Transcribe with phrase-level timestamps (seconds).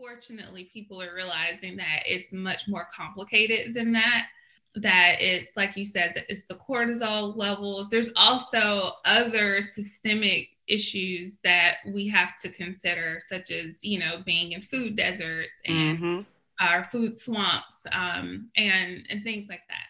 [0.00, 4.28] fortunately people are realizing that it's much more complicated than that
[4.76, 11.38] that it's like you said that it's the cortisol levels there's also other systemic issues
[11.42, 16.20] that we have to consider such as you know being in food deserts and mm-hmm.
[16.60, 19.89] our food swamps um, and and things like that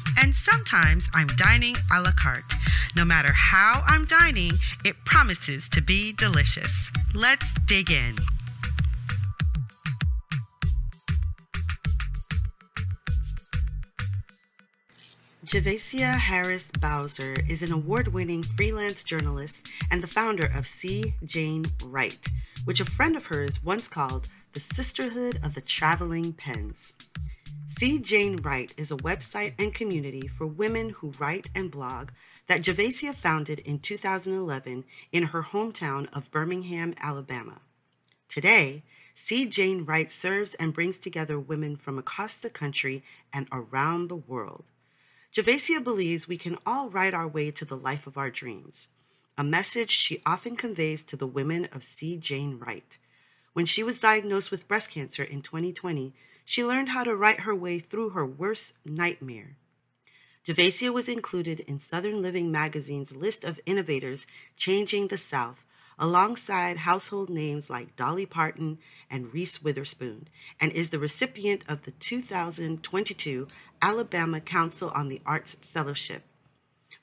[0.17, 2.53] and sometimes I'm dining a la carte.
[2.95, 4.51] No matter how I'm dining,
[4.83, 6.89] it promises to be delicious.
[7.13, 8.15] Let's dig in.
[15.45, 21.65] Javacia Harris Bowser is an award winning freelance journalist and the founder of See Jane
[21.83, 22.25] Write,
[22.63, 26.93] which a friend of hers once called the Sisterhood of the Traveling Pens.
[27.77, 32.09] See Jane Write is a website and community for women who write and blog
[32.47, 37.61] that Javacia founded in 2011 in her hometown of Birmingham, Alabama.
[38.27, 38.83] Today,
[39.15, 44.15] See Jane Write serves and brings together women from across the country and around the
[44.15, 44.65] world.
[45.33, 48.89] Javacia believes we can all write our way to the life of our dreams,
[49.37, 52.97] a message she often conveys to the women of See Jane Write.
[53.53, 56.13] When she was diagnosed with breast cancer in 2020,
[56.45, 59.57] she learned how to write her way through her worst nightmare.
[60.45, 64.25] Javacia was included in Southern Living magazine's list of innovators
[64.57, 65.65] changing the South,
[65.99, 68.79] alongside household names like Dolly Parton
[69.09, 70.27] and Reese Witherspoon,
[70.59, 73.47] and is the recipient of the 2022
[73.83, 76.23] Alabama Council on the Arts Fellowship.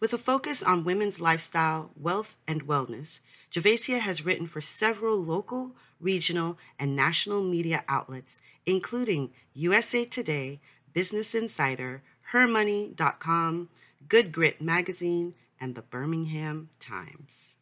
[0.00, 3.20] With a focus on women's lifestyle, wealth, and wellness,
[3.50, 10.60] Javacia has written for several local, regional, and national media outlets, including USA Today,
[10.92, 13.70] Business Insider, HerMoney.com,
[14.06, 17.56] Good Grit Magazine, and the Birmingham Times.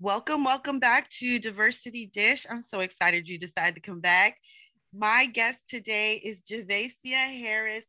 [0.00, 2.44] Welcome, welcome back to Diversity Dish.
[2.50, 4.38] I'm so excited you decided to come back.
[4.92, 7.84] My guest today is Javacia Harris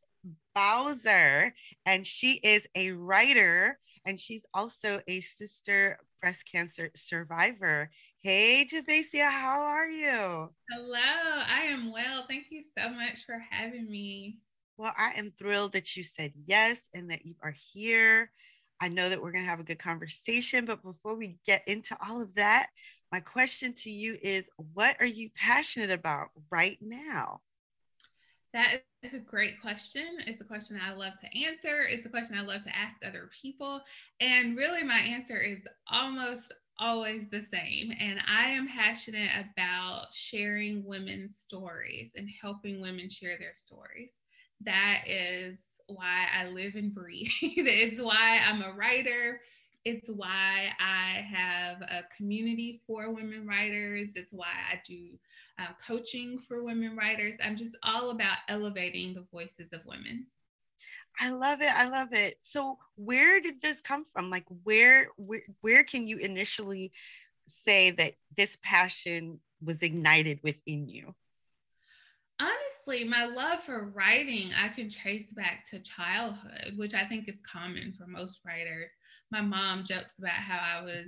[0.54, 1.52] Bowser,
[1.84, 7.90] and she is a writer and she's also a sister breast cancer survivor.
[8.22, 10.48] Hey, Javacia, how are you?
[10.70, 12.24] Hello, I am well.
[12.26, 14.38] Thank you so much for having me.
[14.78, 18.30] Well, I am thrilled that you said yes and that you are here.
[18.80, 21.94] I know that we're going to have a good conversation, but before we get into
[22.08, 22.68] all of that,
[23.12, 27.42] my question to you is what are you passionate about right now?
[28.54, 30.18] That is a great question.
[30.26, 31.82] It's a question I love to answer.
[31.82, 33.80] It's a question I love to ask other people.
[34.20, 37.92] And really, my answer is almost always the same.
[38.00, 44.10] And I am passionate about sharing women's stories and helping women share their stories.
[44.62, 47.28] That is why I live and breathe.
[47.42, 49.40] it's why I'm a writer.
[49.84, 54.10] It's why I have a community for women writers.
[54.14, 55.10] It's why I do
[55.58, 57.36] uh, coaching for women writers.
[57.42, 60.26] I'm just all about elevating the voices of women.
[61.20, 61.70] I love it.
[61.70, 62.38] I love it.
[62.42, 64.30] So, where did this come from?
[64.30, 66.92] Like, where where where can you initially
[67.46, 71.14] say that this passion was ignited within you?
[72.40, 77.38] Honestly, my love for writing I can trace back to childhood, which I think is
[77.40, 78.90] common for most writers.
[79.30, 81.06] My mom jokes about how I was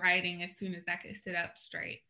[0.00, 2.00] writing as soon as I could sit up straight.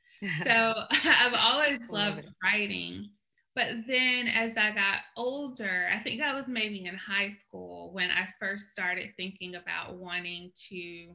[0.44, 0.50] So
[0.90, 3.10] I've always loved writing.
[3.54, 8.10] But then as I got older, I think I was maybe in high school when
[8.10, 11.14] I first started thinking about wanting to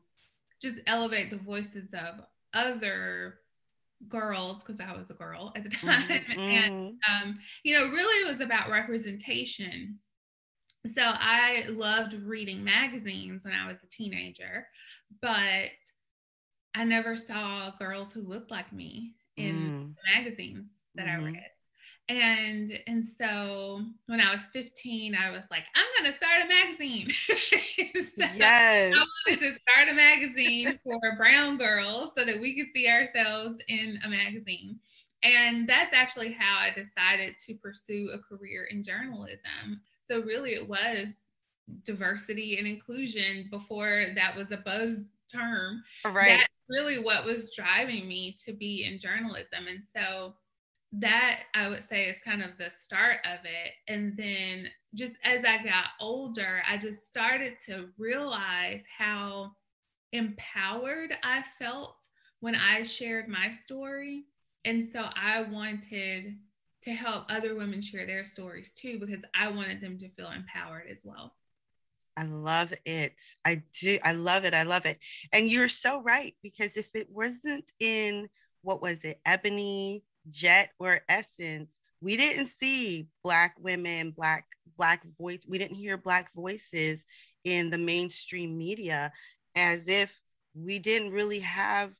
[0.61, 3.39] just elevate the voices of other
[4.07, 6.07] girls because I was a girl at the time.
[6.07, 6.39] Mm-hmm.
[6.39, 9.99] And, um, you know, really it was about representation.
[10.85, 14.67] So I loved reading magazines when I was a teenager,
[15.21, 15.69] but
[16.73, 20.15] I never saw girls who looked like me in mm.
[20.15, 21.21] magazines that mm-hmm.
[21.21, 21.49] I read.
[22.11, 27.09] And and so when I was 15, I was like, I'm gonna start a magazine.
[28.13, 28.93] so yes.
[28.93, 33.59] I wanted to start a magazine for brown girls so that we could see ourselves
[33.69, 34.77] in a magazine.
[35.23, 39.79] And that's actually how I decided to pursue a career in journalism.
[40.09, 41.07] So really it was
[41.85, 44.97] diversity and inclusion before that was a buzz
[45.31, 45.81] term.
[46.03, 46.39] Right.
[46.39, 49.67] That's really what was driving me to be in journalism.
[49.69, 50.33] And so
[50.93, 53.73] that I would say is kind of the start of it.
[53.87, 59.51] And then just as I got older, I just started to realize how
[60.11, 62.07] empowered I felt
[62.41, 64.25] when I shared my story.
[64.65, 66.37] And so I wanted
[66.81, 70.87] to help other women share their stories too, because I wanted them to feel empowered
[70.89, 71.33] as well.
[72.17, 73.21] I love it.
[73.45, 73.97] I do.
[74.03, 74.53] I love it.
[74.53, 74.99] I love it.
[75.31, 78.27] And you're so right, because if it wasn't in
[78.61, 81.71] what was it, Ebony, Jet, or Essence,
[82.01, 84.45] we didn't see Black women, Black,
[84.77, 87.05] Black voice, we didn't hear Black voices
[87.43, 89.11] in the mainstream media
[89.55, 90.11] as if
[90.53, 91.91] we didn't really have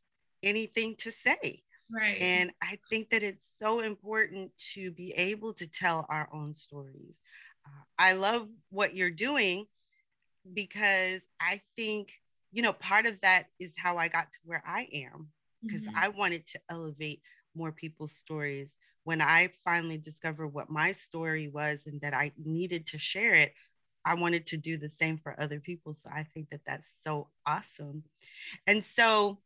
[0.44, 1.64] anything to say.
[1.94, 2.18] Right.
[2.20, 7.20] And I think that it's so important to be able to tell our own stories.
[7.66, 9.66] Uh, I love what you're doing
[10.54, 12.10] because I think,
[12.52, 15.28] you know, part of that is how I got to where I am
[15.62, 15.98] because mm-hmm.
[15.98, 17.22] I wanted to elevate
[17.56, 18.70] more people's stories.
[19.04, 23.54] When I finally discovered what my story was and that I needed to share it,
[24.06, 25.96] I wanted to do the same for other people.
[25.96, 28.04] So I think that that's so awesome.
[28.66, 29.40] And so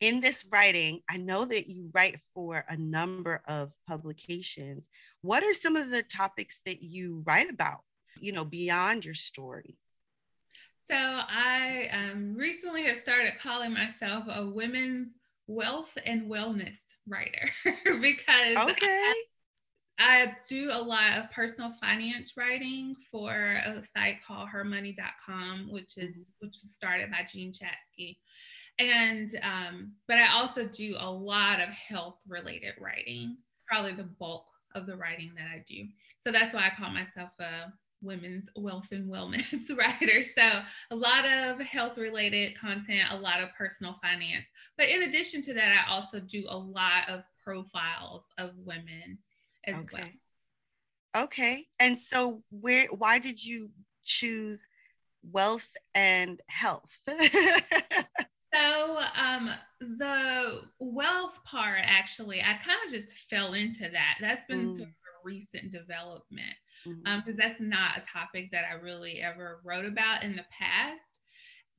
[0.00, 4.86] in this writing, I know that you write for a number of publications.
[5.22, 7.80] What are some of the topics that you write about,
[8.18, 9.78] you know, beyond your story?
[10.88, 15.08] So I um, recently have started calling myself a women's
[15.46, 16.78] wealth and wellness
[17.08, 17.48] writer
[18.00, 18.86] because okay.
[18.86, 19.14] I,
[19.98, 26.16] I, do a lot of personal finance writing for a site called hermoney.com, which is
[26.16, 26.46] mm-hmm.
[26.46, 28.16] which was started by Jean Chatzky.
[28.78, 34.46] And um, but I also do a lot of health related writing, probably the bulk
[34.74, 35.86] of the writing that I do.
[36.20, 37.72] So that's why I call myself a
[38.06, 40.22] women's wealth and wellness writer.
[40.22, 44.46] So a lot of health related content, a lot of personal finance.
[44.78, 49.18] But in addition to that, I also do a lot of profiles of women
[49.66, 49.86] as okay.
[49.92, 51.24] well.
[51.24, 51.66] Okay.
[51.80, 53.70] And so where why did you
[54.04, 54.60] choose
[55.22, 56.90] wealth and health?
[57.08, 59.50] so um
[59.80, 64.18] the wealth part actually I kind of just fell into that.
[64.20, 64.76] That's been mm.
[64.76, 67.30] sort of a recent development because mm-hmm.
[67.30, 71.02] um, that's not a topic that I really ever wrote about in the past.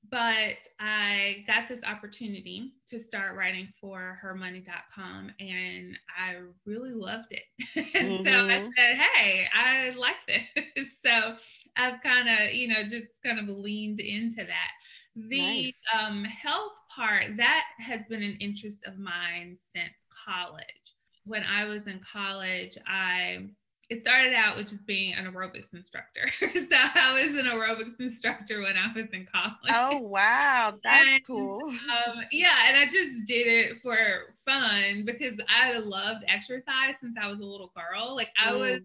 [0.10, 6.36] But I got this opportunity to start writing for hermoney.com and I
[6.66, 7.44] really loved it.
[7.76, 8.24] and mm-hmm.
[8.24, 8.70] so I mm-hmm.
[8.78, 10.90] said, Hey, I like this.
[11.06, 11.36] so
[11.76, 14.72] I've kind of, you know, just kind of leaned into that.
[15.16, 15.74] The nice.
[16.00, 20.97] um, health part, that has been an interest of mine since college.
[21.28, 23.50] When I was in college, I
[23.90, 26.30] it started out with just being an aerobics instructor.
[26.56, 29.54] so I was an aerobics instructor when I was in college.
[29.70, 31.62] Oh wow, that's and, cool.
[31.64, 33.98] Um, yeah, and I just did it for
[34.46, 38.16] fun because I loved exercise since I was a little girl.
[38.16, 38.60] Like I mm.
[38.60, 38.82] was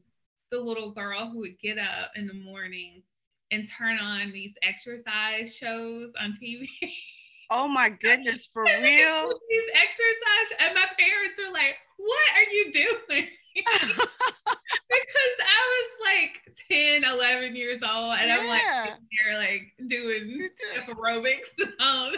[0.51, 3.05] the little girl who would get up in the mornings
[3.51, 6.69] and turn on these exercise shows on TV.
[7.55, 8.81] Oh my goodness, for real?
[8.81, 16.41] These exercise, and my parents are like, "What are you doing?" because I was like
[16.71, 18.39] 10, 11 years old, and yeah.
[18.41, 20.49] I'm like here, like doing
[20.89, 22.13] aerobics and all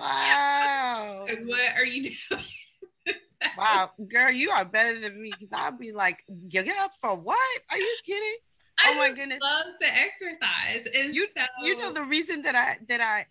[0.00, 1.26] Wow.
[1.28, 3.16] Like, what are you doing?
[3.56, 7.14] wow, girl, you are better than me because I'll be like, you get up for
[7.14, 7.60] what?
[7.70, 8.38] Are you kidding?
[8.80, 9.38] I oh my goodness.
[9.40, 10.88] love to exercise.
[10.98, 13.26] And you, so, you know the reason that I that I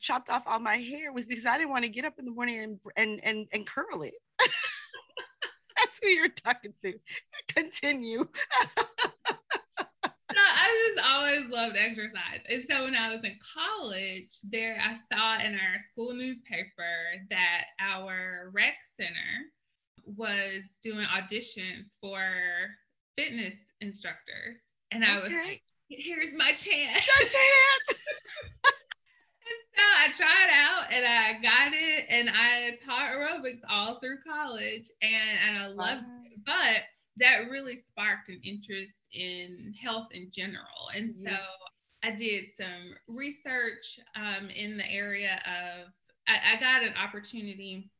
[0.00, 2.30] chopped off all my hair was because I didn't want to get up in the
[2.30, 4.14] morning and and and, and curl it.
[4.40, 6.94] That's who you're talking to.
[7.48, 8.26] Continue.
[8.78, 8.86] no,
[10.36, 12.40] I just always loved exercise.
[12.48, 17.64] And so when I was in college, there I saw in our school newspaper that
[17.80, 19.52] our rec center
[20.04, 22.20] was doing auditions for
[23.16, 24.60] fitness instructors.
[24.92, 27.06] And I was like, here's my chance.
[27.06, 28.00] Your chance.
[29.76, 34.90] so I tried out and I got it and I taught aerobics all through college
[35.02, 36.22] and, and I loved wow.
[36.24, 36.44] it.
[36.44, 36.82] But
[37.18, 40.90] that really sparked an interest in health in general.
[40.94, 41.30] And yeah.
[41.30, 41.36] so
[42.02, 45.92] I did some research um, in the area of,
[46.28, 47.90] I, I got an opportunity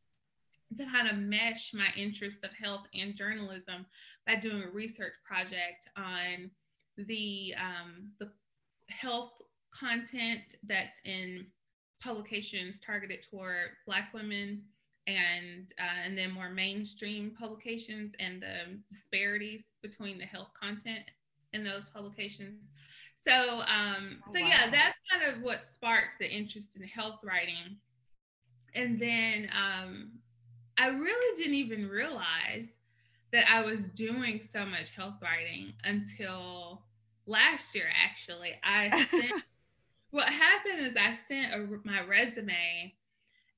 [0.76, 3.86] to kind of mesh my interest of health and journalism
[4.26, 6.50] by doing a research project on
[6.98, 8.30] the um, the
[8.88, 9.32] health
[9.70, 11.46] content that's in
[12.00, 14.62] publications targeted toward Black women
[15.06, 21.04] and uh, and then more mainstream publications and the disparities between the health content
[21.52, 22.70] in those publications.
[23.14, 24.46] So um, oh, so wow.
[24.46, 27.76] yeah, that's kind of what sparked the interest in health writing.
[28.74, 30.10] And then um,
[30.78, 32.66] I really didn't even realize
[33.32, 36.82] that I was doing so much health writing until
[37.26, 38.54] last year actually.
[38.62, 39.42] I sent
[40.10, 42.94] what happened is I sent a, my resume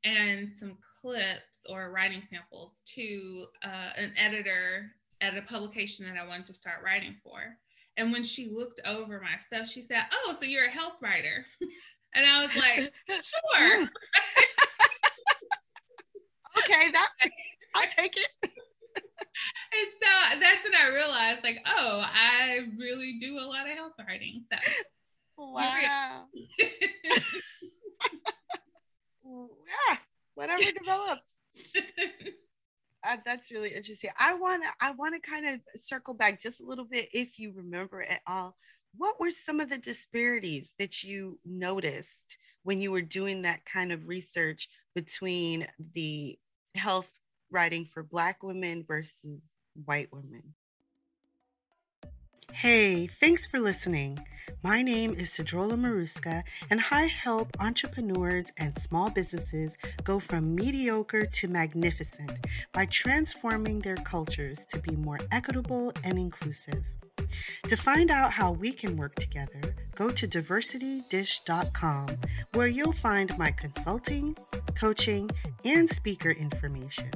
[0.04, 6.26] and some clips or writing samples to uh, an editor at a publication that I
[6.26, 7.40] wanted to start writing for.
[7.96, 11.44] And when she looked over my stuff, she said, Oh, so you're a health writer.
[12.14, 13.82] and I was like, Sure.
[16.58, 17.08] okay, that
[17.74, 18.28] I take it.
[18.42, 18.52] and
[20.00, 24.44] so that's when I realized, like, oh, I really do a lot of health writing.
[24.52, 24.58] So
[25.38, 26.24] wow.
[29.24, 29.96] yeah,
[30.34, 31.36] whatever develops.
[33.06, 34.10] Uh, that's really interesting.
[34.18, 37.38] I want to I want to kind of circle back just a little bit if
[37.38, 38.56] you remember at all.
[38.96, 43.92] What were some of the disparities that you noticed when you were doing that kind
[43.92, 46.38] of research between the
[46.74, 47.10] health
[47.50, 49.40] writing for black women versus
[49.84, 50.42] white women?
[52.52, 54.18] Hey, thanks for listening.
[54.62, 61.26] My name is Sidrola Maruska, and I help entrepreneurs and small businesses go from mediocre
[61.26, 62.32] to magnificent
[62.72, 66.84] by transforming their cultures to be more equitable and inclusive.
[67.68, 72.06] To find out how we can work together, go to diversitydish.com,
[72.54, 74.36] where you'll find my consulting,
[74.74, 75.30] coaching,
[75.64, 77.10] and speaker information.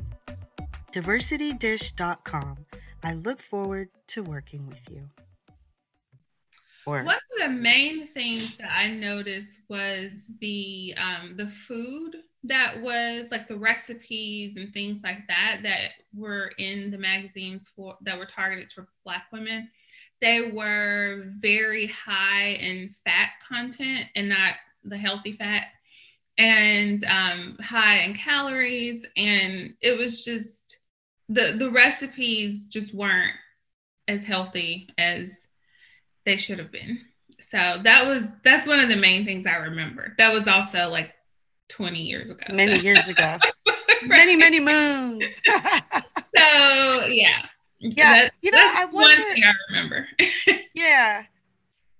[0.93, 2.59] Diversitydish.com.
[3.05, 5.09] I look forward to working with you.
[6.87, 12.81] Or one of the main things that I noticed was the um, the food that
[12.81, 18.19] was like the recipes and things like that that were in the magazines for that
[18.19, 19.71] were targeted to Black women.
[20.21, 24.55] They were very high in fat content and not
[24.85, 25.67] the healthy fat,
[26.39, 30.79] and um, high in calories, and it was just
[31.29, 33.35] the the recipes just weren't
[34.09, 35.47] as healthy as
[36.25, 36.99] they should have been.
[37.41, 40.15] So that was that's one of the main things I remember.
[40.19, 41.13] That was also like
[41.69, 42.45] 20 years ago.
[42.51, 42.83] Many so.
[42.83, 43.39] years ago.
[44.07, 45.25] many, many moons.
[45.47, 47.47] so yeah.
[47.81, 48.15] Yeah.
[48.15, 50.09] That, you know, I wonder, one thing I remember.
[50.75, 51.25] yeah.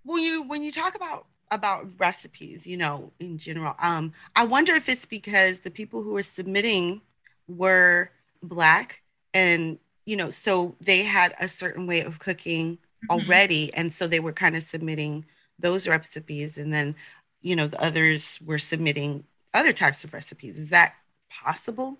[0.05, 4.75] When you when you talk about about recipes, you know, in general, um, I wonder
[4.75, 7.03] if it's because the people who were submitting
[7.49, 8.11] were
[8.43, 9.02] black
[9.35, 13.11] and you know, so they had a certain way of cooking mm-hmm.
[13.11, 15.25] already and so they were kind of submitting
[15.59, 16.95] those recipes and then
[17.41, 19.25] you know the others were submitting
[19.55, 20.59] other types of recipes.
[20.59, 20.95] Is that
[21.31, 21.99] possible?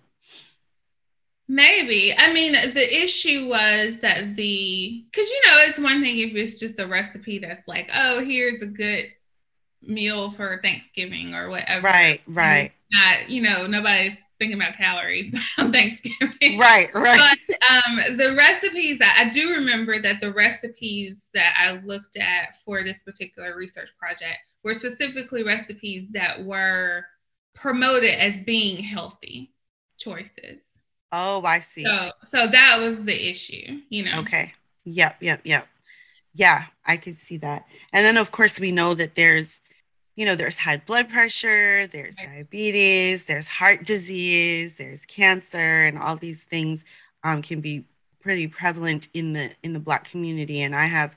[1.47, 2.13] Maybe.
[2.17, 6.59] I mean the issue was that the because you know it's one thing if it's
[6.59, 9.05] just a recipe that's like oh here's a good
[9.81, 11.85] meal for thanksgiving or whatever.
[11.85, 12.71] Right right.
[12.91, 16.57] not you know nobody's thinking about calories on Thanksgiving.
[16.57, 17.37] Right, right.
[17.47, 22.57] But um, the recipes, I, I do remember that the recipes that I looked at
[22.65, 27.05] for this particular research project were specifically recipes that were
[27.55, 29.53] promoted as being healthy
[29.97, 30.59] choices.
[31.13, 31.83] Oh, I see.
[31.83, 34.19] So, so that was the issue, you know.
[34.19, 34.53] Okay.
[34.83, 35.67] Yep, yep, yep.
[36.35, 37.65] Yeah, I can see that.
[37.93, 39.61] And then, of course, we know that there's
[40.15, 46.15] you know, there's high blood pressure, there's diabetes, there's heart disease, there's cancer, and all
[46.15, 46.85] these things
[47.23, 47.85] um, can be
[48.19, 50.61] pretty prevalent in the in the Black community.
[50.61, 51.15] And I have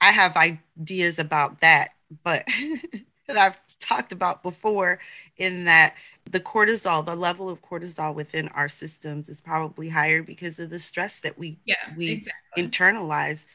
[0.00, 1.90] I have ideas about that,
[2.22, 2.46] but
[3.26, 5.00] that I've talked about before,
[5.36, 5.94] in that
[6.30, 10.78] the cortisol, the level of cortisol within our systems is probably higher because of the
[10.78, 12.62] stress that we yeah, we exactly.
[12.62, 13.46] internalize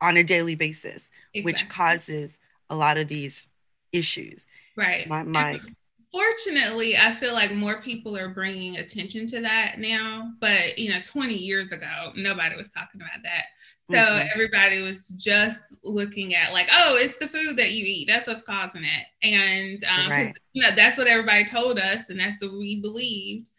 [0.00, 1.42] on a daily basis, exactly.
[1.42, 3.46] which causes a lot of these
[3.92, 4.46] issues.
[4.76, 5.06] Right.
[5.08, 5.62] My mic.
[6.10, 10.32] Fortunately, I feel like more people are bringing attention to that now.
[10.40, 13.44] But you know, 20 years ago, nobody was talking about that.
[13.90, 14.28] So mm-hmm.
[14.32, 18.06] everybody was just looking at like, oh, it's the food that you eat.
[18.06, 19.06] That's what's causing it.
[19.22, 20.36] And um, right.
[20.52, 23.50] you know, that's what everybody told us, and that's what we believed.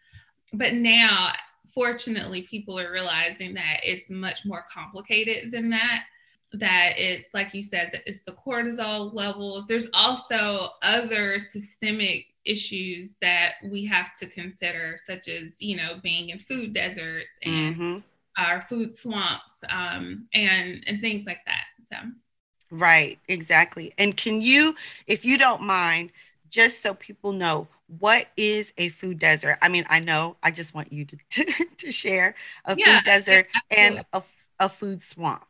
[0.52, 1.32] But now,
[1.72, 6.04] fortunately, people are realizing that it's much more complicated than that
[6.52, 9.66] that it's like you said that it's the cortisol levels.
[9.66, 16.30] There's also other systemic issues that we have to consider such as you know being
[16.30, 17.98] in food deserts and mm-hmm.
[18.38, 21.96] our food swamps um, and and things like that so.
[22.72, 23.92] Right exactly.
[23.98, 24.74] And can you
[25.06, 26.12] if you don't mind
[26.50, 29.58] just so people know what is a food desert?
[29.60, 31.44] I mean i know i just want you to, to,
[31.78, 34.22] to share a yeah, food desert and a,
[34.58, 35.44] a food swamp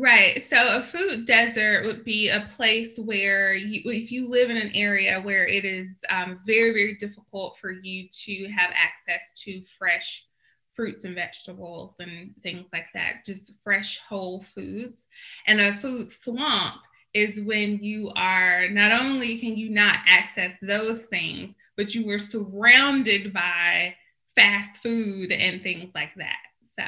[0.00, 0.40] Right.
[0.40, 4.70] So a food desert would be a place where you, if you live in an
[4.72, 10.24] area where it is um, very, very difficult for you to have access to fresh
[10.72, 15.08] fruits and vegetables and things like that, just fresh whole foods.
[15.48, 16.76] And a food swamp
[17.12, 22.20] is when you are not only can you not access those things, but you were
[22.20, 23.96] surrounded by
[24.36, 26.38] fast food and things like that.
[26.76, 26.84] So,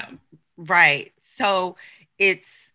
[0.57, 1.13] right.
[1.35, 1.77] So
[2.17, 2.70] it's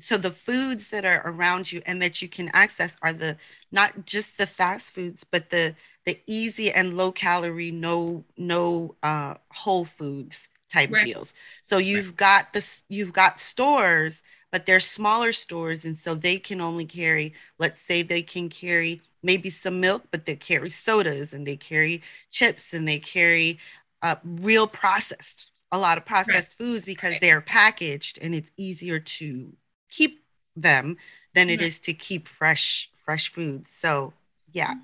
[0.00, 3.36] so the foods that are around you and that you can access are the
[3.70, 9.34] not just the fast foods, but the the easy and low calorie, no no uh,
[9.50, 11.04] whole foods type right.
[11.04, 11.34] deals.
[11.62, 12.16] So you've right.
[12.16, 17.34] got this, you've got stores, but they're smaller stores, and so they can only carry.
[17.58, 22.02] Let's say they can carry maybe some milk, but they carry sodas and they carry
[22.30, 23.58] chips and they carry
[24.00, 26.66] uh, real processed, a lot of processed right.
[26.66, 29.52] foods because they are packaged and it's easier to
[29.92, 30.24] keep
[30.56, 30.96] them
[31.34, 33.70] than it is to keep fresh fresh foods.
[33.70, 34.12] So
[34.52, 34.72] yeah.
[34.72, 34.80] Mm-hmm.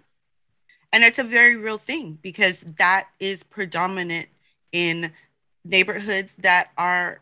[0.92, 4.28] And it's a very real thing because that is predominant
[4.72, 5.12] in
[5.64, 7.20] neighborhoods that are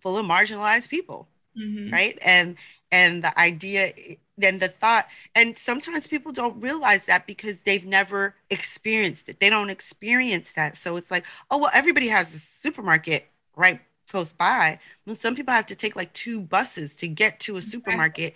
[0.00, 1.28] full of marginalized people.
[1.56, 1.92] Mm-hmm.
[1.92, 2.18] Right.
[2.20, 2.56] And
[2.90, 3.92] and the idea
[4.36, 9.50] then the thought and sometimes people don't realize that because they've never experienced it they
[9.50, 14.78] don't experience that so it's like oh well everybody has a supermarket right close by
[15.06, 18.34] well some people have to take like two buses to get to a supermarket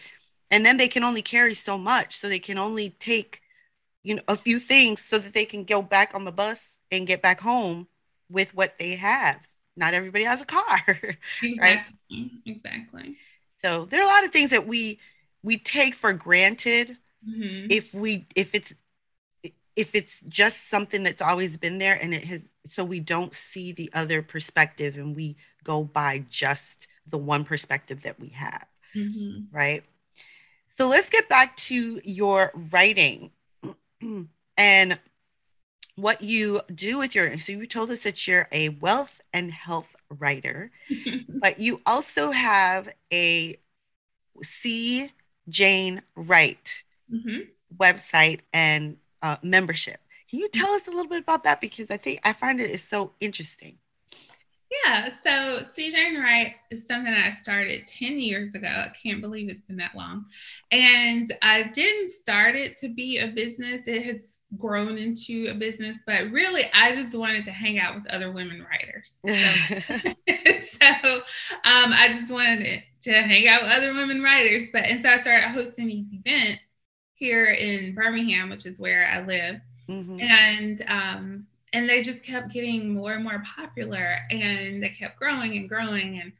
[0.51, 3.41] and then they can only carry so much so they can only take
[4.03, 7.07] you know a few things so that they can go back on the bus and
[7.07, 7.87] get back home
[8.31, 9.47] with what they have
[9.77, 10.81] not everybody has a car
[11.43, 11.59] exactly.
[11.61, 11.81] right
[12.47, 13.17] exactly
[13.63, 14.99] so there are a lot of things that we
[15.43, 16.97] we take for granted
[17.27, 17.67] mm-hmm.
[17.71, 18.75] if we if it's
[19.77, 23.71] if it's just something that's always been there and it has so we don't see
[23.73, 25.37] the other perspective and we
[25.69, 29.55] go by just the one perspective that we have mm-hmm.
[29.55, 29.85] right
[30.69, 33.31] so let's get back to your writing
[34.57, 34.99] and
[35.97, 39.95] what you do with your so you told us that you're a wealth and health
[40.19, 40.71] writer
[41.29, 43.59] but you also have a
[44.43, 45.11] See
[45.49, 47.41] Jane Write mm-hmm.
[47.77, 50.01] website and uh, membership.
[50.31, 51.61] Can you tell us a little bit about that?
[51.61, 53.79] Because I think I find it is so interesting.
[54.85, 58.69] Yeah, so CJ Jane Wright is something I started 10 years ago.
[58.69, 60.25] I can't believe it's been that long.
[60.71, 63.87] And I didn't start it to be a business.
[63.87, 68.07] It has grown into a business, but really I just wanted to hang out with
[68.09, 69.19] other women writers.
[69.29, 71.17] So, so
[71.65, 74.65] um, I just wanted to hang out with other women writers.
[74.73, 76.63] But and so I started hosting these events
[77.15, 79.61] here in Birmingham, which is where I live.
[79.89, 80.21] Mm-hmm.
[80.21, 85.57] And um, and they just kept getting more and more popular and they kept growing
[85.57, 86.21] and growing.
[86.21, 86.33] And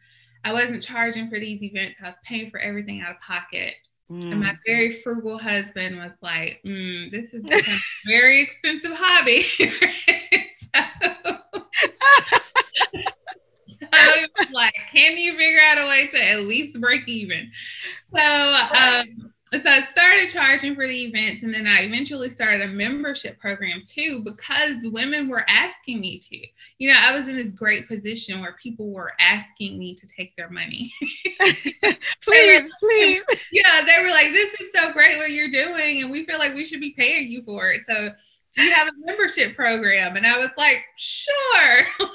[0.45, 3.75] I wasn't charging for these events, I was paying for everything out of pocket.
[4.11, 4.33] Mm.
[4.33, 4.59] And my mm.
[4.67, 7.61] very frugal husband was like, mm, "This is a
[8.07, 9.67] very expensive hobby." so,
[13.67, 13.87] so
[14.39, 17.51] was like, "Can you figure out a way to at least break even?"
[18.11, 22.69] So um, so I started charging for the events and then I eventually started a
[22.69, 26.39] membership program too because women were asking me to.
[26.79, 30.35] You know, I was in this great position where people were asking me to take
[30.37, 30.93] their money.
[32.23, 33.23] please, please.
[33.53, 36.55] Yeah, they were like, this is so great what you're doing and we feel like
[36.55, 37.87] we should be paying you for it.
[37.87, 38.11] So
[38.55, 40.17] do you have a membership program?
[40.17, 41.87] And I was like, sure.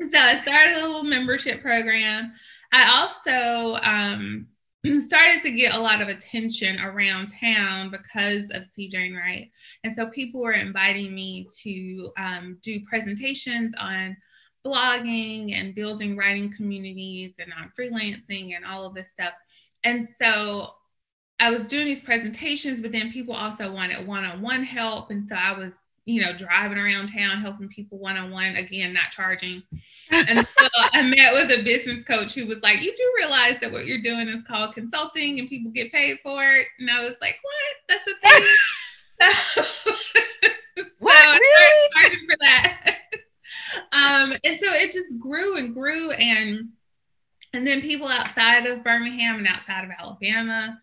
[0.10, 2.32] so I started a little membership program.
[2.72, 4.46] I also um,
[5.00, 9.50] started to get a lot of attention around town because of See Jane Write.
[9.84, 14.16] And so people were inviting me to um, do presentations on
[14.64, 19.32] blogging and building writing communities and on freelancing and all of this stuff.
[19.84, 20.70] And so
[21.38, 25.10] I was doing these presentations, but then people also wanted one on one help.
[25.10, 28.92] And so I was you know, driving around town helping people one on one, again,
[28.92, 29.62] not charging.
[30.10, 33.70] And so I met with a business coach who was like, You do realize that
[33.70, 36.66] what you're doing is called consulting and people get paid for it.
[36.78, 37.76] And I was like, What?
[37.88, 38.48] That's a thing.
[40.76, 41.40] so, what?
[41.40, 41.90] really?
[41.94, 42.96] charging for that.
[43.92, 46.70] um, and so it just grew and grew and
[47.52, 50.80] and then people outside of Birmingham and outside of Alabama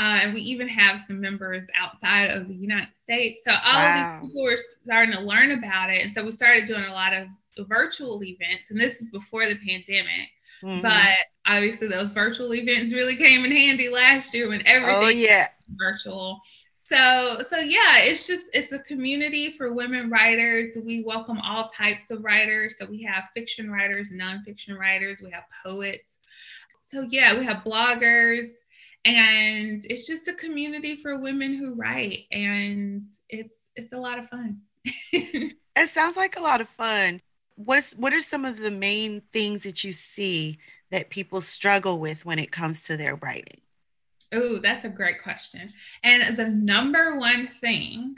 [0.00, 3.42] uh, and we even have some members outside of the United States.
[3.44, 4.18] So all wow.
[4.22, 6.02] these people were starting to learn about it.
[6.02, 7.28] And so we started doing a lot of
[7.68, 8.70] virtual events.
[8.70, 10.30] And this was before the pandemic.
[10.62, 10.80] Mm-hmm.
[10.80, 15.48] But obviously those virtual events really came in handy last year when everything oh, yeah.
[15.76, 16.40] virtual.
[16.74, 20.78] So so yeah, it's just it's a community for women writers.
[20.82, 22.78] We welcome all types of writers.
[22.78, 26.18] So we have fiction writers, nonfiction writers, we have poets.
[26.86, 28.46] So yeah, we have bloggers,
[29.04, 34.28] and it's just a community for women who write and it's it's a lot of
[34.28, 34.60] fun
[35.12, 37.20] it sounds like a lot of fun
[37.64, 40.58] what's what are some of the main things that you see
[40.90, 43.60] that people struggle with when it comes to their writing?
[44.32, 45.72] Oh, that's a great question.
[46.02, 48.16] And the number one thing,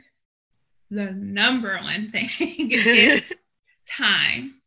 [0.90, 2.28] the number one thing
[2.70, 3.22] is
[3.88, 4.60] time.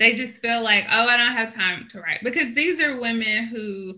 [0.00, 3.46] They just feel like, oh, I don't have time to write because these are women
[3.46, 3.94] who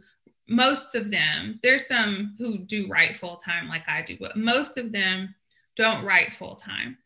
[0.49, 4.77] most of them, there's some who do write full time like I do, but most
[4.77, 5.35] of them
[5.75, 6.99] don't write full time.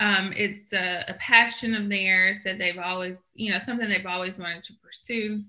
[0.00, 4.38] Um, it's a, a, passion of theirs that they've always, you know, something they've always
[4.38, 5.42] wanted to pursue.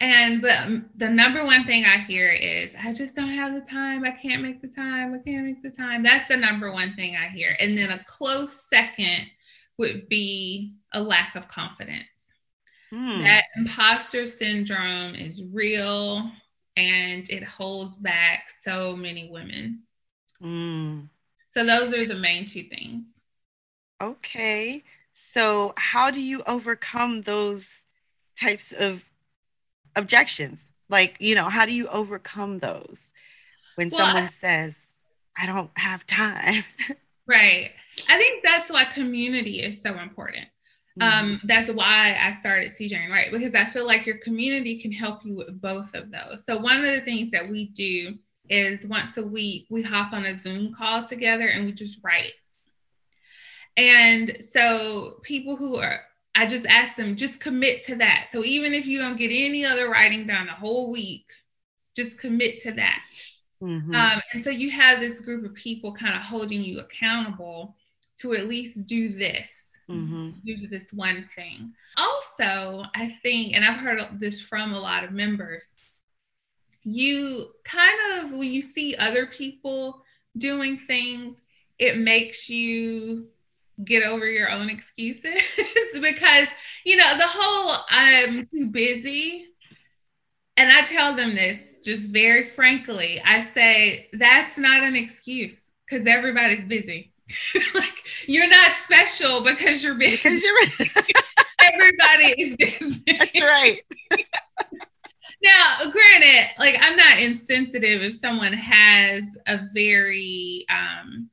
[0.00, 3.60] And but um, the number one thing I hear is, I just don't have the
[3.60, 4.04] time.
[4.04, 5.14] I can't make the time.
[5.14, 6.02] I can't make the time.
[6.02, 7.56] That's the number one thing I hear.
[7.60, 9.26] And then a close second
[9.76, 12.04] would be a lack of confidence.
[12.94, 13.24] Hmm.
[13.24, 16.30] That imposter syndrome is real
[16.76, 19.82] and it holds back so many women.
[20.40, 21.08] Mm.
[21.50, 23.08] So, those are the main two things.
[24.00, 24.84] Okay.
[25.12, 27.82] So, how do you overcome those
[28.40, 29.02] types of
[29.96, 30.60] objections?
[30.88, 33.12] Like, you know, how do you overcome those
[33.74, 34.76] when well, someone I, says,
[35.36, 36.62] I don't have time?
[37.26, 37.72] right.
[38.08, 40.46] I think that's why community is so important.
[41.00, 41.26] Mm-hmm.
[41.26, 45.24] Um, that's why I started CJ Right because I feel like your community can help
[45.24, 46.44] you with both of those.
[46.44, 48.16] So one of the things that we do
[48.48, 52.32] is once a week we hop on a Zoom call together and we just write.
[53.76, 56.00] And so people who are
[56.36, 58.28] I just ask them just commit to that.
[58.32, 61.26] So even if you don't get any other writing done the whole week,
[61.94, 63.02] just commit to that.
[63.62, 63.94] Mm-hmm.
[63.94, 67.76] Um, and so you have this group of people kind of holding you accountable
[68.18, 70.30] to at least do this mm-hmm.
[70.44, 71.72] due to this one thing.
[71.96, 75.68] Also, I think, and I've heard this from a lot of members,
[76.82, 80.02] you kind of, when you see other people
[80.36, 81.40] doing things,
[81.78, 83.28] it makes you
[83.82, 85.40] get over your own excuses
[86.00, 86.48] because,
[86.84, 89.46] you know, the whole I'm too busy.
[90.56, 93.20] And I tell them this just very frankly.
[93.24, 97.13] I say, that's not an excuse because everybody's busy.
[97.74, 100.16] like you're not special because you're busy.
[100.16, 100.86] Because you're
[101.60, 103.18] Everybody is busy.
[103.18, 103.80] That's right.
[105.42, 111.30] now, granted, like I'm not insensitive if someone has a very um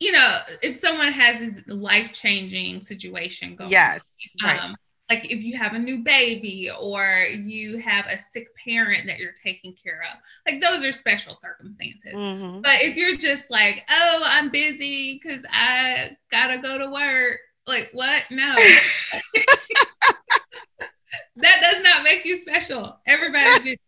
[0.00, 3.70] you know, if someone has this life-changing situation going.
[3.70, 4.00] Yes.
[4.42, 4.60] Right.
[4.60, 4.76] Um,
[5.10, 9.32] like if you have a new baby or you have a sick parent that you're
[9.32, 12.60] taking care of like those are special circumstances mm-hmm.
[12.60, 17.88] but if you're just like oh i'm busy because i gotta go to work like
[17.92, 18.54] what no
[21.36, 23.78] that does not make you special everybody's busy.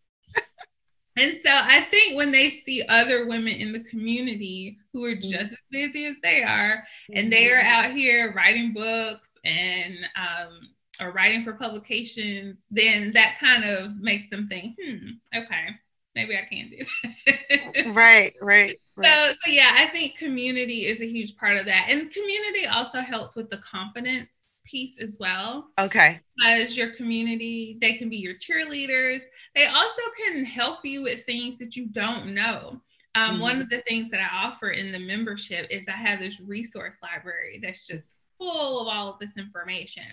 [1.19, 5.53] and so i think when they see other women in the community who are just
[5.53, 6.83] as busy as they are
[7.15, 7.87] and they are mm-hmm.
[7.87, 10.69] out here writing books and um,
[11.01, 15.69] or writing for publications, then that kind of makes them think, hmm, okay,
[16.15, 16.85] maybe I can do
[17.27, 17.95] that.
[17.95, 18.81] right, right.
[18.97, 19.07] right.
[19.07, 21.87] So, so yeah, I think community is a huge part of that.
[21.89, 24.29] And community also helps with the confidence
[24.67, 25.69] piece as well.
[25.79, 26.21] Okay.
[26.47, 29.21] As your community, they can be your cheerleaders.
[29.55, 32.81] They also can help you with things that you don't know.
[33.17, 33.41] Um, mm-hmm.
[33.41, 36.99] One of the things that I offer in the membership is I have this resource
[37.03, 40.05] library that's just full of all of this information.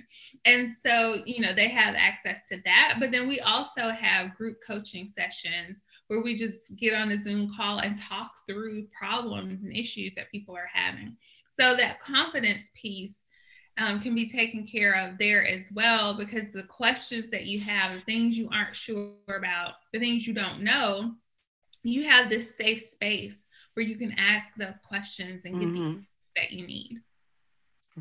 [0.46, 2.98] And so, you know, they have access to that.
[3.00, 7.50] But then we also have group coaching sessions where we just get on a Zoom
[7.56, 11.16] call and talk through problems and issues that people are having.
[11.54, 13.16] So that confidence piece
[13.78, 17.94] um, can be taken care of there as well because the questions that you have,
[17.94, 21.13] the things you aren't sure about, the things you don't know,
[21.84, 26.00] you have this safe space where you can ask those questions and get mm-hmm.
[26.00, 26.04] the
[26.36, 27.02] that you need.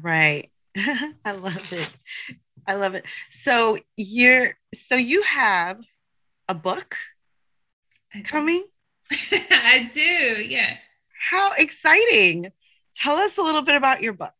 [0.01, 0.51] Right.
[0.77, 1.91] I love it.
[2.67, 3.07] I love it.
[3.31, 5.81] So you're so you have
[6.49, 6.97] a book
[8.25, 8.65] coming?
[9.11, 10.79] I do, yes.
[11.31, 12.53] How exciting.
[12.95, 14.35] Tell us a little bit about your book.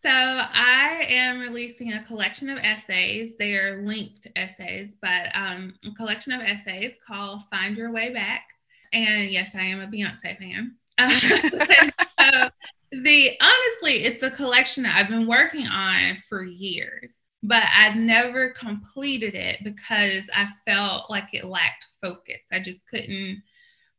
[0.00, 3.36] So I am releasing a collection of essays.
[3.38, 8.48] They are linked essays, but um, a collection of essays called Find Your Way Back.
[8.92, 10.74] And yes, I am a Beyonce fan.
[12.22, 12.50] so
[12.92, 18.50] the honestly, it's a collection that I've been working on for years, but I never
[18.50, 22.40] completed it because I felt like it lacked focus.
[22.52, 23.42] I just couldn't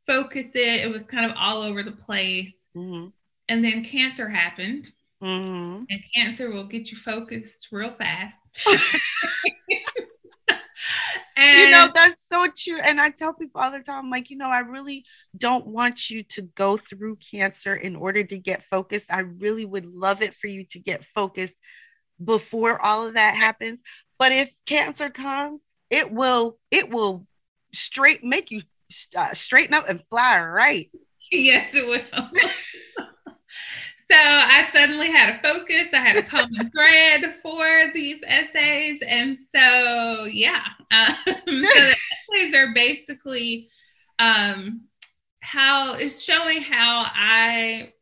[0.06, 0.82] focus it.
[0.82, 2.68] It was kind of all over the place.
[2.76, 3.10] Mm-hmm.
[3.50, 4.92] And then cancer happened.
[5.22, 5.84] Mm-hmm.
[5.90, 8.38] And cancer will get you focused real fast.
[11.36, 12.80] And you know, that's so true.
[12.80, 15.06] And I tell people all the time, like, you know, I really
[15.38, 19.12] don't want you to go through cancer in order to get focused.
[19.12, 21.60] I really would love it for you to get focused
[22.24, 23.82] before all of that happens.
[24.20, 27.28] But if cancer comes, it will it will
[27.74, 28.62] straight make you
[29.16, 30.90] uh, straighten up and fly right.
[31.32, 32.02] Yes, it will.
[34.08, 35.94] so I suddenly had a focus.
[35.94, 41.96] I had a common thread for these essays, and so yeah, um, so the
[42.32, 43.70] essays are basically
[44.20, 44.82] um,
[45.42, 47.94] how it's showing how I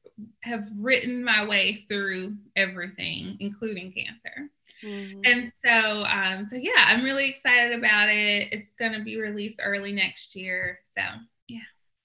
[0.41, 4.49] have written my way through everything, including cancer.
[4.83, 5.21] Mm-hmm.
[5.25, 8.49] And so, um, so yeah, I'm really excited about it.
[8.51, 10.79] It's going to be released early next year.
[10.97, 11.01] So,
[11.47, 11.59] yeah.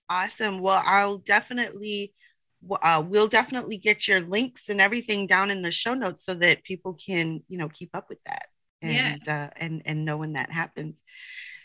[0.08, 0.60] Awesome.
[0.60, 2.14] Well, I'll definitely,
[2.70, 6.64] uh, we'll definitely get your links and everything down in the show notes so that
[6.64, 8.46] people can, you know, keep up with that
[8.82, 9.46] and yeah.
[9.46, 10.96] uh, and and know when that happens.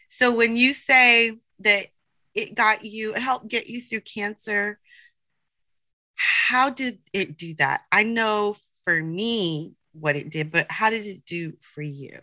[0.08, 1.88] So when you say that
[2.34, 4.80] it got you, it helped get you through cancer,
[6.16, 7.82] how did it do that?
[7.92, 12.20] I know for me what it did, but how did it do for you?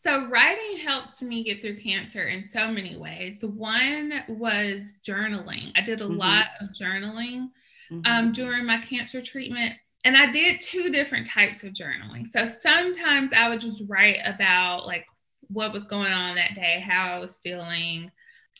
[0.00, 3.42] So, writing helped me get through cancer in so many ways.
[3.42, 5.72] One was journaling.
[5.76, 6.18] I did a mm-hmm.
[6.18, 7.48] lot of journaling
[7.90, 8.12] um, mm-hmm.
[8.12, 9.72] um, during my cancer treatment.
[10.04, 12.26] And I did two different types of journaling.
[12.26, 15.06] So, sometimes I would just write about like
[15.48, 18.10] what was going on that day, how I was feeling,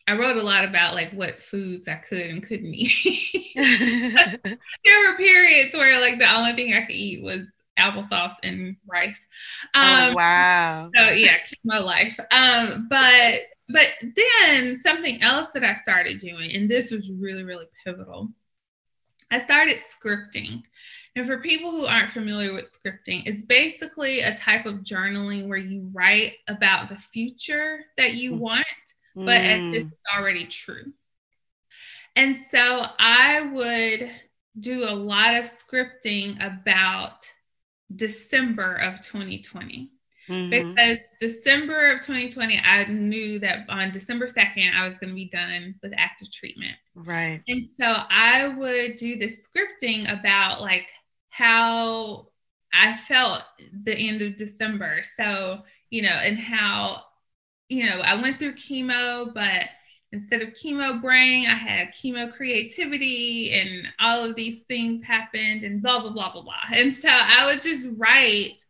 [0.07, 3.53] I wrote a lot about like what foods I could and couldn't eat.
[3.55, 7.41] there were periods where like the only thing I could eat was
[7.79, 9.27] applesauce and rice.
[9.75, 10.91] Oh, um, oh, wow.
[10.97, 12.19] So yeah, my life.
[12.31, 17.67] Um, but but then something else that I started doing, and this was really really
[17.85, 18.29] pivotal.
[19.31, 20.63] I started scripting.
[21.17, 25.59] And for people who aren't familiar with scripting, it's basically a type of journaling where
[25.59, 28.39] you write about the future that you mm.
[28.39, 28.67] want
[29.15, 29.75] but mm.
[29.75, 30.93] it's already true.
[32.17, 34.11] And so I would
[34.59, 37.29] do a lot of scripting about
[37.95, 39.91] December of 2020.
[40.29, 40.51] Mm-hmm.
[40.51, 45.29] Because December of 2020, I knew that on December 2nd, I was going to be
[45.29, 46.77] done with active treatment.
[46.95, 47.43] Right.
[47.47, 50.87] And so I would do the scripting about like
[51.37, 52.29] how
[52.73, 53.43] I felt
[53.83, 55.03] the end of December.
[55.17, 57.03] So, you know, and how
[57.69, 59.65] you know, I went through chemo, but
[60.13, 65.83] instead of chemo brain, I had chemo creativity and all of these things happened and
[65.83, 66.55] blah, blah, blah, blah, blah.
[66.73, 68.63] And so I would just write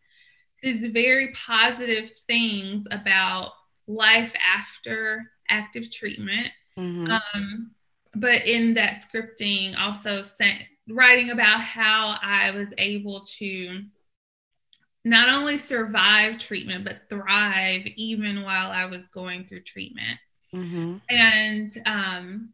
[0.62, 3.52] these very positive things about
[3.86, 6.48] life after active treatment.
[6.78, 7.10] Mm-hmm.
[7.10, 7.72] Um,
[8.14, 13.82] but in that scripting, also sent, writing about how I was able to
[15.04, 20.18] not only survive treatment but thrive even while I was going through treatment.
[20.54, 20.96] Mm-hmm.
[21.10, 22.50] And um,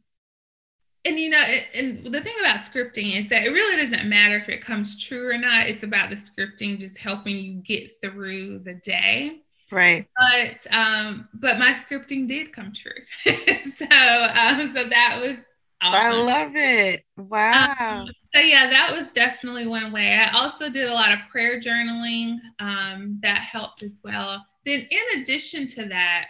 [1.05, 4.37] and you know, it, and the thing about scripting is that it really doesn't matter
[4.37, 5.67] if it comes true or not.
[5.67, 9.41] It's about the scripting just helping you get through the day.
[9.71, 10.07] Right.
[10.19, 12.93] But um, but my scripting did come true.
[13.25, 15.37] so um, so that was
[15.83, 15.95] awesome.
[15.95, 17.05] I love it.
[17.17, 18.03] Wow.
[18.03, 20.15] Um, so yeah, that was definitely one way.
[20.15, 22.39] I also did a lot of prayer journaling.
[22.61, 24.45] Um, that helped as well.
[24.65, 26.27] Then in addition to that,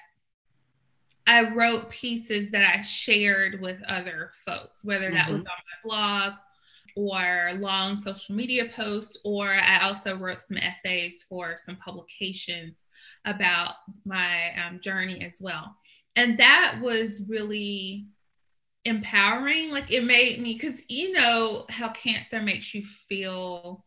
[1.26, 5.34] I wrote pieces that I shared with other folks, whether that mm-hmm.
[5.34, 6.32] was on my blog
[6.96, 12.84] or long social media posts, or I also wrote some essays for some publications
[13.24, 15.76] about my um, journey as well.
[16.16, 18.06] And that was really
[18.84, 19.70] empowering.
[19.70, 23.84] Like it made me, because you know how cancer makes you feel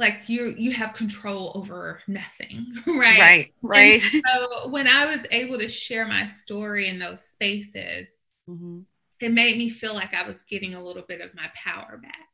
[0.00, 3.18] like you you have control over nothing right?
[3.18, 8.08] Right right and so when i was able to share my story in those spaces
[8.48, 8.80] mm-hmm.
[9.20, 12.28] it made me feel like i was getting a little bit of my power back.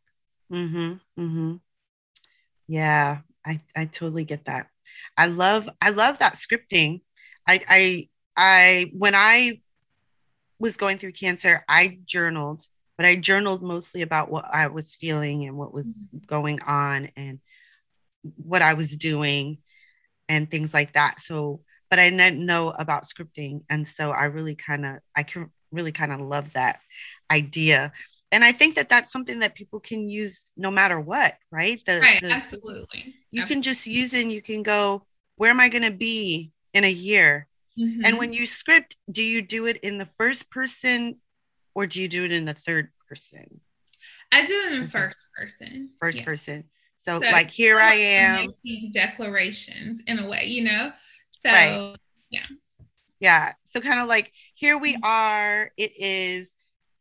[0.53, 1.57] Mm-hmm mm-hmm.
[2.69, 4.69] Yeah i i totally get that.
[5.17, 7.01] I love i love that scripting.
[7.47, 9.61] I i i when i
[10.59, 12.62] was going through cancer, I journaled,
[12.97, 16.19] but I journaled mostly about what I was feeling and what was mm-hmm.
[16.27, 17.40] going on and
[18.37, 19.59] what I was doing
[20.29, 21.21] and things like that.
[21.21, 23.62] So, but I didn't know about scripting.
[23.71, 26.81] And so I really kind of, I can really kind of love that
[27.31, 27.92] idea.
[28.33, 31.81] And I think that that's something that people can use no matter what, right?
[31.87, 33.14] The, right, the, absolutely.
[33.31, 33.47] You absolutely.
[33.47, 36.83] can just use it and you can go, where am I going to be in
[36.85, 37.47] a year?
[37.79, 38.03] Mm-hmm.
[38.05, 41.17] And when you script, do you do it in the first person
[41.75, 43.61] or do you do it in the third person?
[44.33, 44.91] I do it in okay.
[44.91, 45.91] first person.
[46.01, 46.25] First yeah.
[46.25, 46.65] person.
[46.99, 48.53] So, so, like here I am.
[48.93, 50.91] Declarations in a way, you know?
[51.33, 51.97] So right.
[52.31, 52.47] yeah.
[53.21, 53.53] Yeah.
[53.65, 55.05] So kind of like here we mm-hmm.
[55.05, 55.71] are.
[55.77, 56.53] It is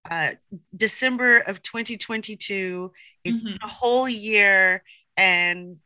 [0.09, 0.31] uh
[0.75, 2.91] December of 2022.
[3.23, 3.63] It's mm-hmm.
[3.63, 4.83] a whole year
[5.17, 5.77] and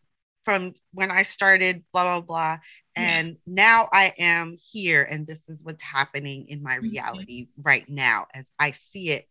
[0.44, 2.58] from when I started, blah, blah, blah.
[3.00, 6.90] And now I am here, and this is what's happening in my mm-hmm.
[6.90, 7.62] reality mm-hmm.
[7.62, 9.28] right now as I see it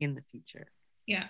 [0.00, 0.66] in the future.
[1.06, 1.24] Yeah.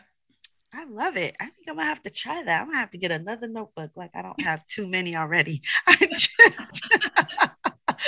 [0.72, 1.34] I love it.
[1.40, 2.60] I think I'm gonna have to try that.
[2.60, 3.92] I'm gonna have to get another notebook.
[3.96, 5.62] Like I don't have too many already.
[5.86, 6.86] I just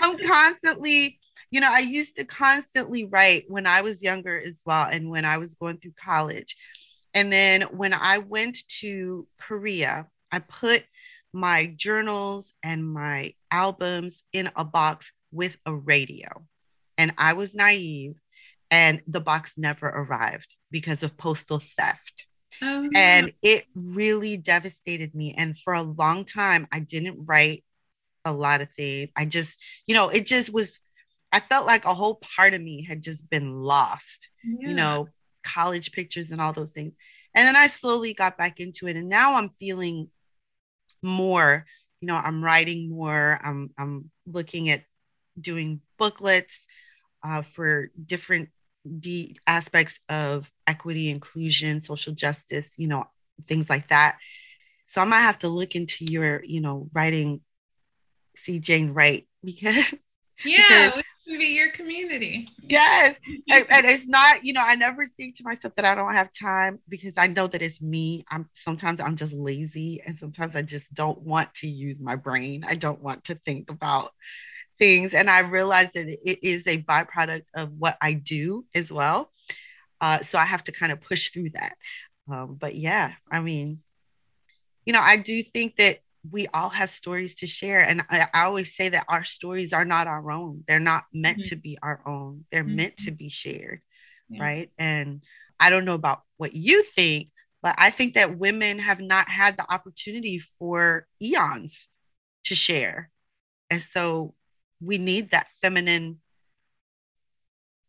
[0.00, 1.18] I'm constantly,
[1.50, 5.24] you know, I used to constantly write when I was younger as well, and when
[5.24, 6.56] I was going through college.
[7.14, 10.84] And then when I went to Korea, I put
[11.32, 16.44] my journals and my albums in a box with a radio.
[16.98, 18.16] And I was naive,
[18.70, 22.26] and the box never arrived because of postal theft.
[22.60, 25.34] Oh, and it really devastated me.
[25.36, 27.64] And for a long time, I didn't write
[28.24, 29.10] a lot of things.
[29.16, 30.80] I just, you know, it just was,
[31.32, 34.68] I felt like a whole part of me had just been lost, yeah.
[34.68, 35.08] you know,
[35.42, 36.94] college pictures and all those things.
[37.34, 38.96] And then I slowly got back into it.
[38.96, 40.08] And now I'm feeling
[41.02, 41.64] more,
[42.00, 43.38] you know, I'm writing more.
[43.42, 44.82] I'm, I'm looking at
[45.40, 46.66] doing booklets
[47.22, 48.50] uh, for different
[48.84, 53.04] the aspects of equity, inclusion, social justice, you know,
[53.46, 54.18] things like that.
[54.86, 57.40] So I might have to look into your, you know, writing
[58.36, 59.94] See Jane Write because
[60.44, 62.48] yeah, because, we be your community.
[62.62, 63.16] Yes.
[63.50, 66.30] and, and, it's not, you know, I never think to myself that I don't have
[66.32, 68.24] time because I know that it's me.
[68.30, 72.64] I'm sometimes I'm just lazy and sometimes I just don't want to use my brain.
[72.66, 74.10] I don't want to think about
[74.78, 75.14] things.
[75.14, 79.30] And I realize that it is a byproduct of what I do as well.
[80.00, 81.76] Uh, so I have to kind of push through that.
[82.30, 83.80] Um, but yeah, I mean,
[84.84, 87.80] you know, I do think that we all have stories to share.
[87.80, 91.38] And I, I always say that our stories are not our own, they're not meant
[91.38, 91.48] mm-hmm.
[91.48, 92.76] to be our own, they're mm-hmm.
[92.76, 93.80] meant to be shared.
[94.28, 94.42] Yeah.
[94.42, 94.70] Right.
[94.78, 95.22] And
[95.58, 97.28] I don't know about what you think,
[97.62, 101.88] but I think that women have not had the opportunity for eons
[102.44, 103.10] to share.
[103.70, 104.34] And so
[104.80, 106.20] we need that feminine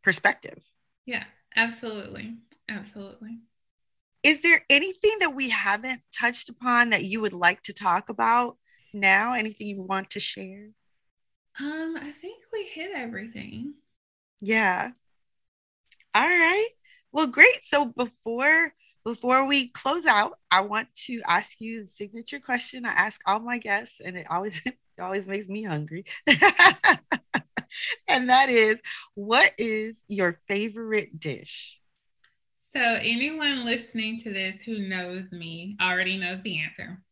[0.03, 0.59] perspective.
[1.05, 1.23] Yeah,
[1.55, 2.35] absolutely.
[2.69, 3.39] Absolutely.
[4.23, 8.57] Is there anything that we haven't touched upon that you would like to talk about
[8.93, 9.33] now?
[9.33, 10.69] Anything you want to share?
[11.59, 13.73] Um, I think we hit everything.
[14.39, 14.91] Yeah.
[16.15, 16.69] All right.
[17.11, 17.63] Well, great.
[17.63, 22.91] So before before we close out, I want to ask you the signature question I
[22.91, 26.05] ask all my guests, and it always it always makes me hungry.
[28.07, 28.79] and that is,
[29.15, 31.79] what is your favorite dish?
[32.75, 37.03] So, anyone listening to this who knows me already knows the answer.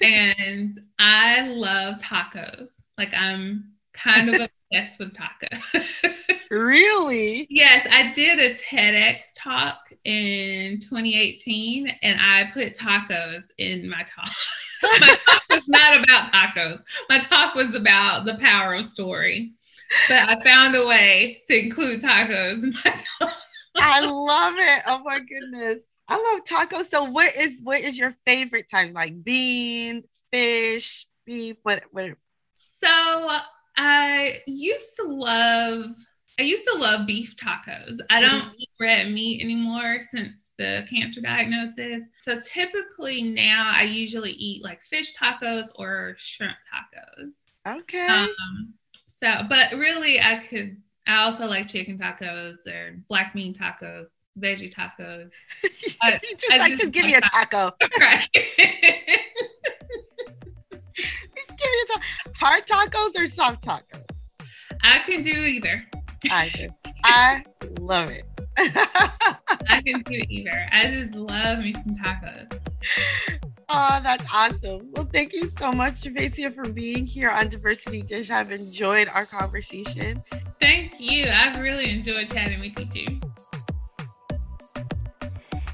[0.00, 2.68] and I love tacos.
[2.96, 4.34] Like, I'm kind of
[4.72, 6.16] obsessed with tacos.
[6.50, 7.46] really?
[7.50, 14.30] Yes, I did a TEDx talk in 2018 and I put tacos in my talk.
[14.82, 16.82] my talk was not about tacos.
[17.10, 19.52] My talk was about the power of story.
[20.08, 23.41] But I found a way to include tacos in my talk.
[23.76, 24.82] I love it.
[24.86, 25.80] Oh my goodness.
[26.08, 26.90] I love tacos.
[26.90, 28.92] So what is what is your favorite type?
[28.94, 32.10] Like beans, fish, beef, what what
[32.54, 33.28] so
[33.76, 35.94] I used to love
[36.38, 37.98] I used to love beef tacos.
[38.08, 38.54] I don't mm-hmm.
[38.56, 42.04] eat red meat anymore since the cancer diagnosis.
[42.20, 47.32] So typically now I usually eat like fish tacos or shrimp tacos.
[47.80, 48.06] Okay.
[48.06, 48.74] Um,
[49.06, 50.78] so, but really, I could.
[51.06, 54.06] I also like chicken tacos or black bean tacos,
[54.38, 55.30] veggie tacos.
[56.02, 57.72] I, just I like just, just give me a taco.
[58.00, 58.28] Right.
[58.32, 58.44] give
[60.96, 62.02] me a taco.
[62.36, 64.02] Hard tacos or soft tacos?
[64.82, 65.84] I can do either.
[66.30, 66.68] I do.
[67.04, 67.44] I
[67.80, 68.24] love it.
[68.58, 70.68] I can do either.
[70.70, 72.58] I just love me some tacos.
[73.74, 74.90] Oh, that's awesome.
[74.92, 78.30] Well, thank you so much, Javacia, for being here on Diversity Dish.
[78.30, 80.22] I've enjoyed our conversation.
[80.60, 81.24] Thank you.
[81.34, 83.20] I've really enjoyed chatting with you too.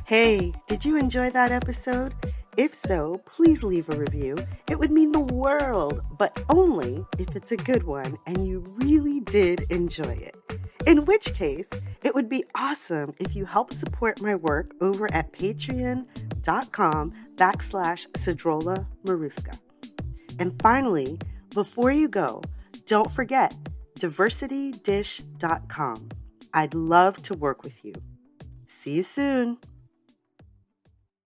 [0.04, 2.14] Hey, did you enjoy that episode?
[2.56, 4.36] If so, please leave a review.
[4.70, 9.20] It would mean the world, but only if it's a good one and you really
[9.20, 10.36] did enjoy it.
[10.86, 11.68] In which case,
[12.04, 18.84] it would be awesome if you help support my work over at patreon.com backslash Cedrola
[19.04, 19.58] Maruska.
[20.38, 21.18] And finally,
[21.54, 22.42] before you go,
[22.86, 23.56] don't forget
[23.98, 26.08] diversitydish.com.
[26.54, 27.92] I'd love to work with you.
[28.68, 29.58] See you soon.